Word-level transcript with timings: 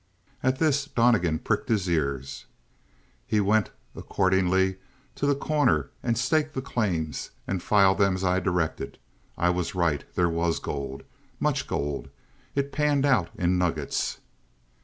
At 0.41 0.57
this 0.57 0.85
Donnegan 0.85 1.37
pricked 1.37 1.69
his 1.69 1.87
ears. 1.87 2.47
"He 3.27 3.39
went, 3.39 3.69
accordingly, 3.95 4.77
to 5.13 5.27
The 5.27 5.35
Corner 5.35 5.91
and 6.01 6.17
staked 6.17 6.55
the 6.55 6.61
claims 6.63 7.29
and 7.45 7.61
filed 7.61 7.99
them 7.99 8.15
as 8.15 8.23
I 8.23 8.39
directed. 8.39 8.97
I 9.37 9.51
was 9.51 9.75
right. 9.75 10.03
There 10.15 10.27
was 10.27 10.57
gold. 10.57 11.03
Much 11.39 11.67
gold. 11.67 12.09
It 12.55 12.71
panned 12.71 13.05
out 13.05 13.29
in 13.37 13.59
nuggets." 13.59 14.17